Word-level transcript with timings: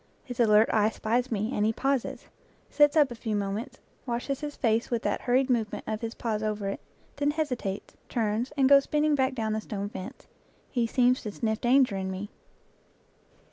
His 0.23 0.39
alert 0.39 0.67
eye 0.73 0.89
spies 0.89 1.31
me, 1.31 1.51
and 1.53 1.63
he 1.63 1.71
pauses, 1.71 2.25
sits 2.71 2.97
up 2.97 3.11
a 3.11 3.13
few 3.13 3.35
moments, 3.35 3.77
washes 4.07 4.39
his 4.41 4.55
face 4.55 4.89
with 4.89 5.03
that 5.03 5.21
hurried 5.21 5.47
movement 5.47 5.83
of 5.85 6.01
his 6.01 6.15
paws 6.15 6.41
over 6.41 6.69
it, 6.69 6.79
then 7.17 7.29
hesitates, 7.29 7.95
turns, 8.09 8.51
and 8.57 8.67
goes 8.67 8.85
spin 8.85 9.03
ning 9.03 9.13
back 9.13 9.35
down 9.35 9.53
the 9.53 9.61
stone 9.61 9.89
fence. 9.89 10.25
He 10.71 10.87
seems 10.87 11.21
to 11.21 11.31
sniff 11.31 11.61
danger 11.61 11.97
in 11.97 12.09
me. 12.09 12.31